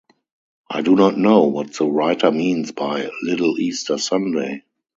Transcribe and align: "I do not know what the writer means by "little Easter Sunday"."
"I 0.67 0.81
do 0.81 0.95
not 0.95 1.15
know 1.19 1.43
what 1.43 1.73
the 1.73 1.85
writer 1.85 2.31
means 2.31 2.71
by 2.71 3.07
"little 3.21 3.59
Easter 3.59 3.99
Sunday"." 3.99 4.63